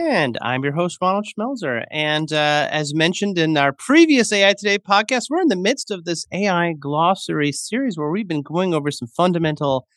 [0.00, 1.84] And I'm your host, Ronald Schmelzer.
[1.90, 6.04] And uh, as mentioned in our previous AI Today podcast, we're in the midst of
[6.04, 9.88] this AI glossary series where we've been going over some fundamental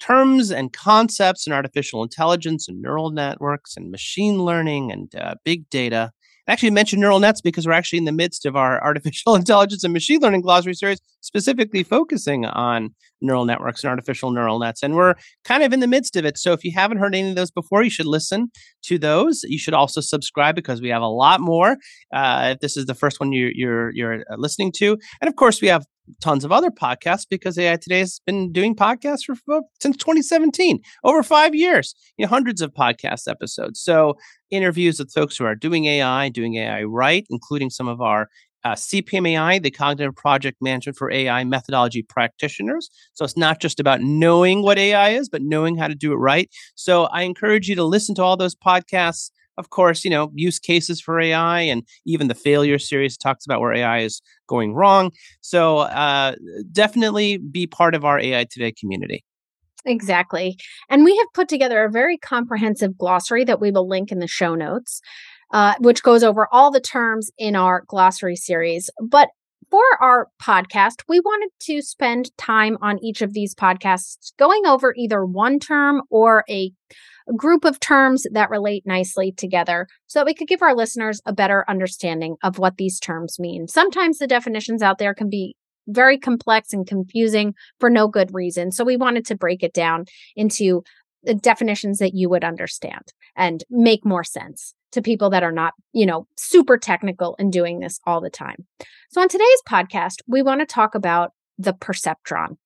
[0.00, 5.66] terms and concepts in artificial intelligence and neural networks and machine learning and uh, big
[5.70, 6.12] data.
[6.48, 9.84] I actually mentioned neural nets because we're actually in the midst of our artificial intelligence
[9.84, 14.82] and machine learning glossary series, specifically focusing on neural networks and artificial neural nets.
[14.82, 16.38] And we're kind of in the midst of it.
[16.38, 18.50] So if you haven't heard any of those before, you should listen
[18.84, 19.42] to those.
[19.44, 21.76] You should also subscribe because we have a lot more.
[22.14, 25.36] Uh, if this is the first one you, you're you're uh, listening to, and of
[25.36, 25.84] course we have
[26.20, 30.80] tons of other podcasts because AI Today has been doing podcasts for, for since 2017,
[31.04, 31.94] over five years.
[32.16, 33.80] You know, hundreds of podcast episodes.
[33.80, 34.16] So
[34.50, 38.28] interviews with folks who are doing AI, doing AI right, including some of our
[38.64, 42.90] uh, CPMAI, the Cognitive Project Management for AI methodology practitioners.
[43.14, 46.16] So it's not just about knowing what AI is, but knowing how to do it
[46.16, 46.50] right.
[46.74, 49.30] So I encourage you to listen to all those podcasts.
[49.58, 53.60] Of course, you know, use cases for AI and even the failure series talks about
[53.60, 55.10] where AI is going wrong.
[55.40, 56.36] So uh,
[56.72, 59.24] definitely be part of our AI Today community.
[59.84, 60.56] Exactly.
[60.88, 64.26] And we have put together a very comprehensive glossary that we will link in the
[64.26, 65.00] show notes
[65.52, 68.90] uh, which goes over all the terms in our glossary series.
[69.02, 69.28] But
[69.70, 74.94] for our podcast, we wanted to spend time on each of these podcasts going over
[74.96, 76.72] either one term or a
[77.36, 81.32] group of terms that relate nicely together so that we could give our listeners a
[81.32, 83.68] better understanding of what these terms mean.
[83.68, 85.54] Sometimes the definitions out there can be
[85.88, 88.70] very complex and confusing for no good reason.
[88.72, 90.04] So we wanted to break it down
[90.36, 90.82] into
[91.22, 95.74] the definitions that you would understand and make more sense to people that are not,
[95.92, 98.66] you know, super technical and doing this all the time.
[99.10, 102.56] So on today's podcast, we want to talk about the perceptron.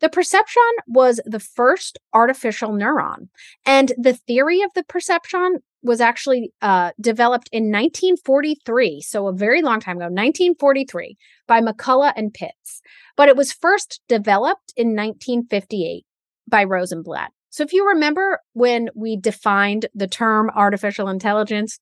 [0.00, 3.28] The perceptron was the first artificial neuron,
[3.66, 9.62] and the theory of the perceptron was actually uh, developed in 1943, so a very
[9.62, 11.16] long time ago, 1943,
[11.46, 12.80] by McCulloch and Pitts.
[13.16, 16.04] But it was first developed in 1958
[16.48, 17.32] by Rosenblatt.
[17.50, 21.78] So, if you remember when we defined the term artificial intelligence,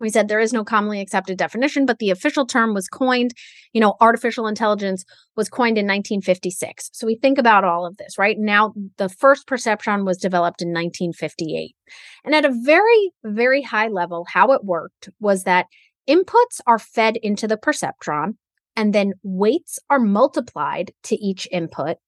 [0.00, 3.32] we said there is no commonly accepted definition, but the official term was coined,
[3.72, 5.04] you know, artificial intelligence
[5.36, 6.90] was coined in 1956.
[6.92, 8.36] So we think about all of this, right?
[8.38, 11.76] Now, the first perceptron was developed in 1958.
[12.24, 15.66] And at a very, very high level, how it worked was that
[16.08, 18.34] inputs are fed into the perceptron,
[18.76, 21.98] and then weights are multiplied to each input.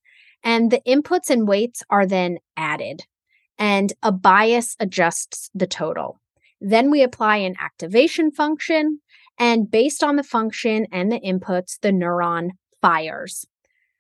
[0.43, 3.03] And the inputs and weights are then added,
[3.59, 6.21] and a bias adjusts the total.
[6.65, 9.01] Then we apply an activation function,
[9.39, 12.51] and based on the function and the inputs, the neuron
[12.81, 13.45] fires.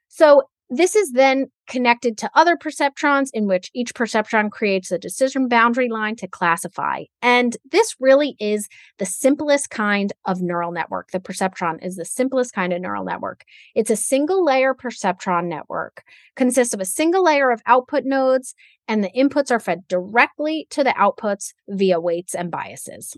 [0.06, 5.46] So this is then connected to other perceptrons in which each perceptron creates a decision
[5.46, 7.04] boundary line to classify.
[7.20, 8.68] And this really is
[8.98, 11.10] the simplest kind of neural network.
[11.10, 13.44] The perceptron is the simplest kind of neural network.
[13.74, 16.04] It's a single layer perceptron network,
[16.36, 18.54] consists of a single layer of output nodes,
[18.88, 23.14] and the inputs are fed directly to the outputs via weights and biases.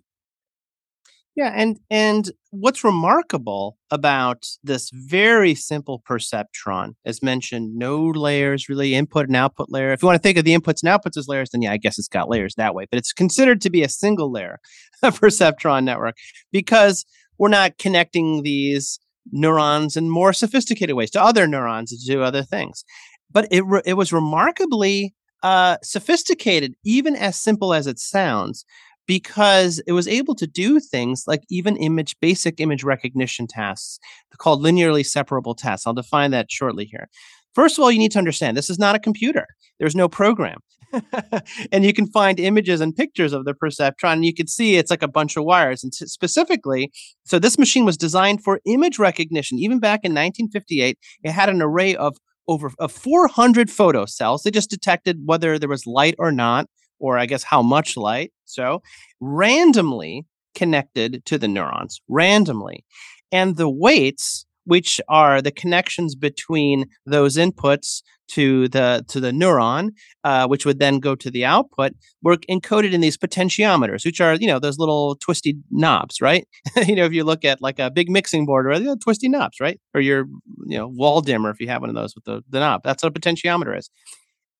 [1.37, 8.95] Yeah, and and what's remarkable about this very simple perceptron, as mentioned, no layers really,
[8.95, 9.93] input and output layer.
[9.93, 11.77] If you want to think of the inputs and outputs as layers, then yeah, I
[11.77, 12.87] guess it's got layers that way.
[12.89, 14.61] But it's considered to be a single layer
[15.03, 16.17] a perceptron network
[16.53, 17.05] because
[17.37, 19.01] we're not connecting these
[19.33, 22.84] neurons in more sophisticated ways to other neurons to do other things.
[23.28, 28.65] But it re- it was remarkably uh, sophisticated, even as simple as it sounds,
[29.06, 33.98] because it was able to do things like even image basic image recognition tasks
[34.39, 35.86] called linearly separable tasks.
[35.86, 37.09] I'll define that shortly here.
[37.54, 39.47] First of all, you need to understand this is not a computer.
[39.78, 40.59] There's no program.
[41.72, 44.91] and you can find images and pictures of the perceptron and you can see it's
[44.91, 46.92] like a bunch of wires and specifically
[47.24, 51.60] so this machine was designed for image recognition even back in 1958 it had an
[51.60, 52.16] array of
[52.47, 56.66] over of 400 photo cells they just detected whether there was light or not
[57.04, 58.33] or I guess how much light.
[58.47, 58.83] So
[59.21, 60.24] randomly
[60.54, 62.84] connected to the neurons, randomly.
[63.30, 69.91] And the weights which are the connections between those inputs to the to the neuron,
[70.24, 71.92] uh, which would then go to the output,
[72.22, 76.48] were encoded in these potentiometers, which are you know those little twisty knobs, right?
[76.86, 79.60] you know, if you look at like a big mixing board or know, twisty knobs,
[79.60, 79.78] right?
[79.92, 80.24] Or your
[80.66, 82.80] you know wall dimmer if you have one of those with the, the knob.
[82.83, 83.91] That's what a potentiometer is.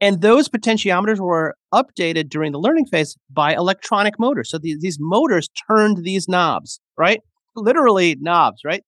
[0.01, 4.51] And those potentiometers were updated during the learning phase by electronic motors.
[4.51, 7.21] So these, motors turned these knobs, right?
[7.55, 8.83] Literally knobs, right?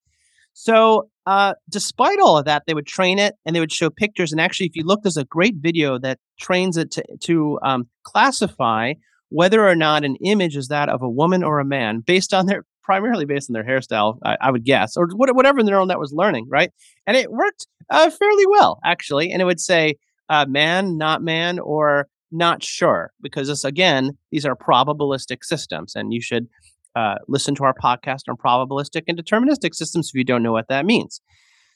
[0.53, 4.33] So, uh, despite all of that, they would train it and they would show pictures.
[4.33, 7.89] And actually, if you look, there's a great video that trains it to, to um,
[8.05, 8.95] classify
[9.29, 12.47] whether or not an image is that of a woman or a man based on
[12.47, 15.99] their primarily based on their hairstyle, I, I would guess, or whatever the neural net
[15.99, 16.71] was learning, right?
[17.07, 19.33] And it worked uh, fairly well, actually.
[19.33, 19.97] And it would say
[20.29, 26.13] uh, man, not man, or not sure, because this again, these are probabilistic systems, and
[26.13, 26.49] you should
[26.95, 30.69] uh, listen to our podcast on probabilistic and deterministic systems if you don't know what
[30.69, 31.21] that means.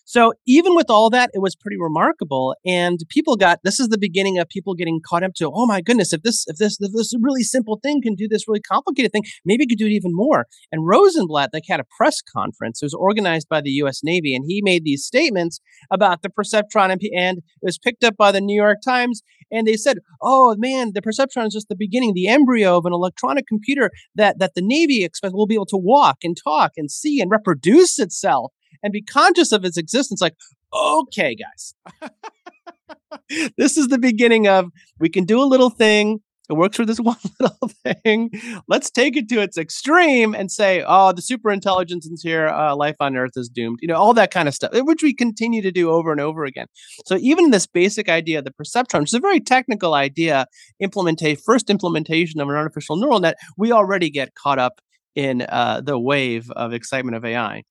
[0.05, 2.57] So even with all that, it was pretty remarkable.
[2.67, 5.81] And people got this is the beginning of people getting caught up to, oh my
[5.81, 9.13] goodness, if this if this if this really simple thing can do this really complicated
[9.13, 10.47] thing, maybe it could do it even more.
[10.73, 12.83] And Rosenblatt, like had a press conference.
[12.83, 15.61] It was organized by the US Navy, and he made these statements
[15.91, 19.23] about the perceptron and, and it was picked up by the New York Times.
[19.53, 22.93] And they said, oh man, the perceptron is just the beginning, the embryo of an
[22.93, 26.91] electronic computer that that the Navy expects will be able to walk and talk and
[26.91, 28.53] see and reproduce itself
[28.83, 30.35] and be conscious of its existence like
[30.73, 31.75] okay guys
[33.57, 36.21] this is the beginning of we can do a little thing.
[36.49, 38.31] It works for this one little thing.
[38.67, 42.49] Let's take it to its extreme and say oh the super intelligence is here.
[42.49, 43.79] Uh, life on earth is doomed.
[43.83, 46.45] You know all that kind of stuff which we continue to do over and over
[46.45, 46.67] again.
[47.07, 50.47] So even this basic idea the perceptron which is a very technical idea
[50.83, 54.81] implementate first implementation of an artificial neural net we already get caught up
[55.15, 57.65] in uh, the wave of excitement of ai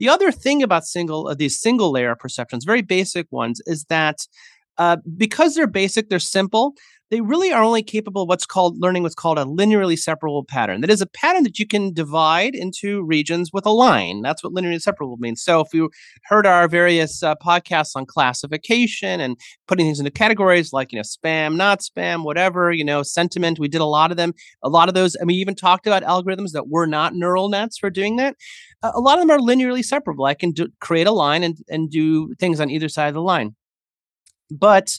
[0.00, 4.26] the other thing about single uh, these single layer perceptrons, very basic ones, is that
[4.78, 6.74] uh, because they're basic, they're simple.
[7.10, 10.80] They really are only capable of what's called learning what's called a linearly separable pattern.
[10.80, 14.22] That is a pattern that you can divide into regions with a line.
[14.22, 15.42] That's what linearly separable means.
[15.42, 15.90] So if you
[16.24, 19.36] heard our various uh, podcasts on classification and
[19.66, 23.66] putting things into categories like, you know, spam, not spam, whatever, you know, sentiment, we
[23.66, 24.32] did a lot of them.
[24.62, 27.76] A lot of those, and we even talked about algorithms that were not neural nets
[27.76, 28.36] for doing that.
[28.84, 30.26] Uh, a lot of them are linearly separable.
[30.26, 33.22] I can do, create a line and, and do things on either side of the
[33.22, 33.56] line.
[34.48, 34.98] But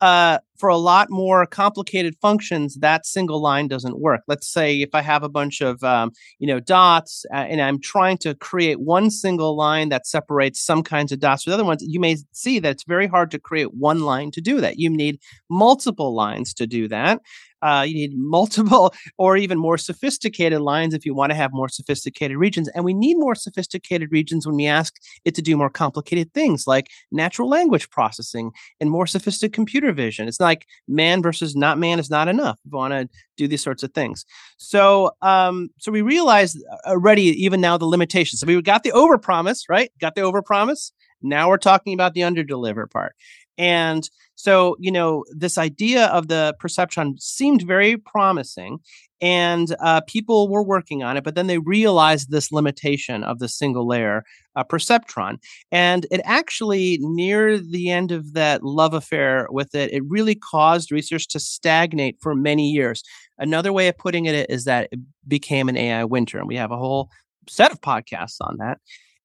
[0.00, 4.22] uh, for a lot more complicated functions, that single line doesn't work.
[4.28, 7.80] Let's say if I have a bunch of um, you know dots uh, and I'm
[7.80, 11.82] trying to create one single line that separates some kinds of dots with other ones,
[11.86, 14.78] you may see that it's very hard to create one line to do that.
[14.78, 15.20] You need
[15.50, 17.20] multiple lines to do that.
[17.64, 21.68] Uh, you need multiple or even more sophisticated lines if you want to have more
[21.68, 22.68] sophisticated regions.
[22.68, 24.94] And we need more sophisticated regions when we ask
[25.24, 30.28] it to do more complicated things like natural language processing and more sophisticated computer vision.
[30.28, 32.60] It's like man versus not man is not enough.
[32.64, 34.26] We want to do these sorts of things.
[34.58, 38.40] So, um, so we realized already, even now, the limitations.
[38.40, 39.90] So we got the overpromise, right?
[40.00, 40.92] Got the overpromise.
[41.22, 43.16] Now we're talking about the underdeliver part.
[43.56, 48.80] And so, you know, this idea of the perceptron seemed very promising
[49.20, 53.48] and uh, people were working on it, but then they realized this limitation of the
[53.48, 54.22] single layer
[54.54, 55.38] uh, perceptron.
[55.72, 60.92] And it actually, near the end of that love affair with it, it really caused
[60.92, 63.02] research to stagnate for many years.
[63.38, 66.70] Another way of putting it is that it became an AI winter, and we have
[66.70, 67.08] a whole
[67.48, 68.78] set of podcasts on that.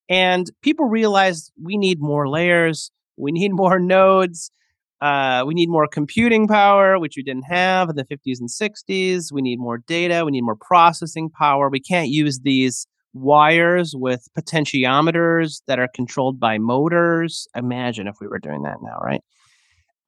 [0.08, 2.90] And people realized we need more layers,
[3.20, 4.50] we need more nodes
[5.00, 9.32] uh, we need more computing power, which we didn't have in the 50s and 60s.
[9.32, 10.24] We need more data.
[10.24, 11.70] We need more processing power.
[11.70, 17.48] We can't use these wires with potentiometers that are controlled by motors.
[17.56, 19.22] Imagine if we were doing that now, right?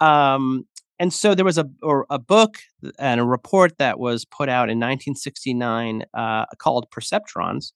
[0.00, 0.64] Um,
[0.98, 1.68] and so there was a
[2.10, 2.58] a book
[2.98, 7.72] and a report that was put out in 1969 uh, called Perceptrons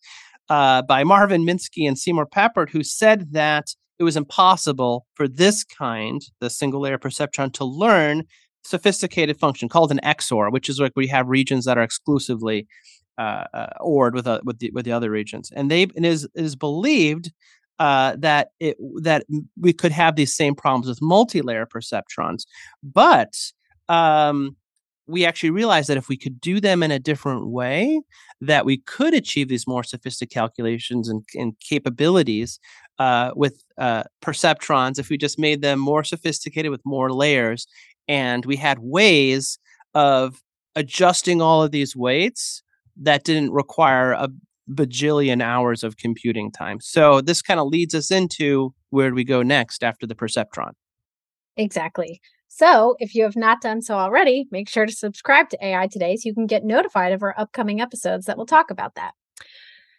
[0.49, 5.65] uh, by Marvin Minsky and Seymour Papert, who said that it was impossible for this
[5.65, 8.25] kind, the single layer perceptron, to learn
[8.65, 12.67] sophisticated function called an XOR, which is like we have regions that are exclusively
[13.19, 16.25] uh, uh, ORed with uh, with the with the other regions, and they it is
[16.25, 17.33] it is believed
[17.79, 19.25] uh, that it that
[19.59, 22.45] we could have these same problems with multi-layer perceptrons,
[22.83, 23.35] but
[23.89, 24.57] um,
[25.09, 28.01] we actually realized that if we could do them in a different way,
[28.41, 32.59] that we could achieve these more sophisticated calculations and, and capabilities
[32.99, 37.67] uh, with uh, perceptrons if we just made them more sophisticated with more layers
[38.09, 39.59] and we had ways
[39.95, 40.43] of
[40.75, 42.63] adjusting all of these weights
[42.97, 44.29] that didn't require a
[44.71, 46.81] bajillion hours of computing time.
[46.81, 50.73] So this kind of leads us into where do we go next after the perceptron?
[51.57, 52.21] Exactly.
[52.59, 56.17] So, if you have not done so already, make sure to subscribe to AI Today
[56.17, 59.13] so you can get notified of our upcoming episodes that will talk about that.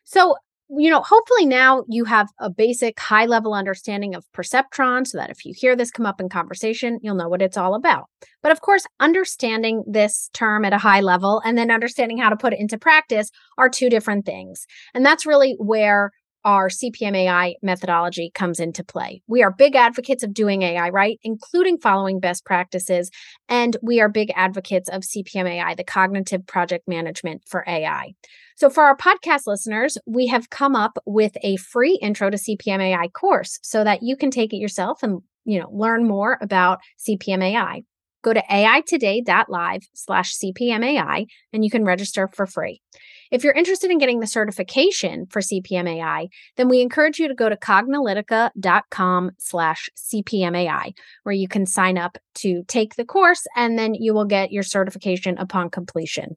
[0.06, 0.38] So,
[0.70, 5.30] you know, hopefully now you have a basic high level understanding of perceptron so that
[5.30, 8.06] if you hear this come up in conversation, you'll know what it's all about.
[8.42, 12.36] But of course, understanding this term at a high level and then understanding how to
[12.36, 14.66] put it into practice are two different things.
[14.96, 16.12] And that's really where
[16.48, 19.22] our CPM AI methodology comes into play.
[19.28, 23.12] We are big advocates of doing AI right, including following best practices.
[23.50, 28.14] And we are big advocates of CPM AI, the cognitive project management for AI.
[28.56, 32.82] So, for our podcast listeners, we have come up with a free intro to CPM
[32.82, 36.80] AI course so that you can take it yourself and you know learn more about
[36.98, 37.82] CPM AI.
[38.24, 42.82] Go to aitoday.live slash CPMAI and you can register for free.
[43.32, 47.50] If you're interested in getting the certification for CPMAI, then we encourage you to go
[47.50, 50.94] to cognilytica.com slash CPMAI,
[51.24, 54.64] where you can sign up to take the course and then you will get your
[54.64, 56.36] certification upon completion.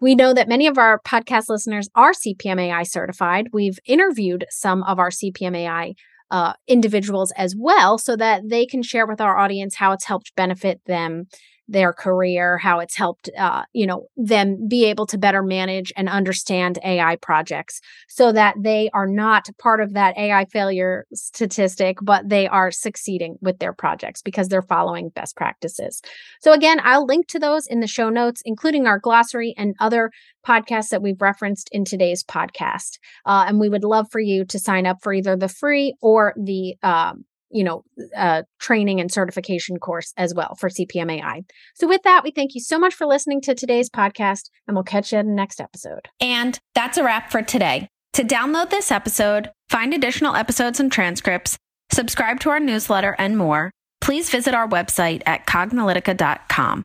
[0.00, 3.48] We know that many of our podcast listeners are CPMAI certified.
[3.52, 5.94] We've interviewed some of our CPMAI
[6.30, 10.34] uh, individuals as well so that they can share with our audience how it's helped
[10.36, 11.26] benefit them
[11.70, 16.08] their career, how it's helped, uh, you know, them be able to better manage and
[16.08, 22.28] understand AI projects so that they are not part of that AI failure statistic, but
[22.28, 26.02] they are succeeding with their projects because they're following best practices.
[26.40, 30.10] So again, I'll link to those in the show notes, including our glossary and other
[30.44, 32.98] podcasts that we've referenced in today's podcast.
[33.24, 36.34] Uh, and we would love for you to sign up for either the free or
[36.36, 37.84] the um, you know,
[38.16, 41.44] uh, training and certification course as well for CPMAI.
[41.74, 44.84] So, with that, we thank you so much for listening to today's podcast, and we'll
[44.84, 46.08] catch you in the next episode.
[46.20, 47.88] And that's a wrap for today.
[48.14, 51.56] To download this episode, find additional episodes and transcripts,
[51.92, 56.84] subscribe to our newsletter, and more, please visit our website at cognilytica.com.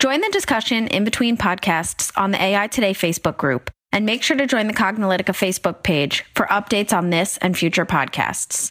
[0.00, 4.36] Join the discussion in between podcasts on the AI Today Facebook group, and make sure
[4.36, 8.70] to join the Cognilytica Facebook page for updates on this and future podcasts.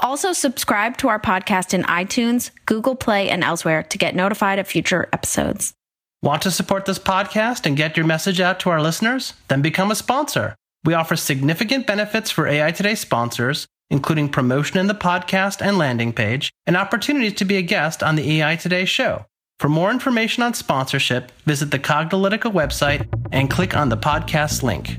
[0.00, 4.68] Also, subscribe to our podcast in iTunes, Google Play, and elsewhere to get notified of
[4.68, 5.74] future episodes.
[6.22, 9.34] Want to support this podcast and get your message out to our listeners?
[9.48, 10.56] Then become a sponsor.
[10.84, 16.12] We offer significant benefits for AI Today sponsors, including promotion in the podcast and landing
[16.12, 19.26] page, and opportunities to be a guest on the AI Today show.
[19.58, 24.98] For more information on sponsorship, visit the Cognilytica website and click on the podcast link.